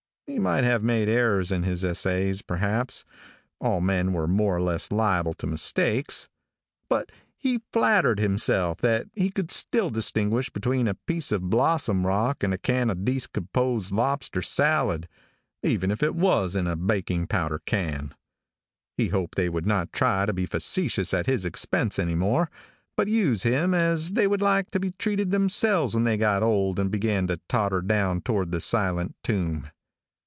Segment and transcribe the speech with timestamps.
[0.27, 3.03] He might have made errors in his assays, perhaps
[3.59, 6.29] all men were more or less liable to mistakes
[6.87, 12.43] but he flattered himself that he could still distinguish between a piece of blossom rock
[12.43, 15.09] and a can of decomposed lobster salad,
[15.63, 18.15] even if it was in a baking powder can.
[18.95, 22.49] He hoped they would not try to be facetious at his expense any more,
[22.95, 26.79] but use him as they would like to be treated themselves when they got old
[26.79, 29.69] and began to totter down toward the silent tomb.